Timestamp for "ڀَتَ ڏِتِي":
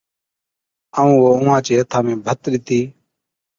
2.25-2.79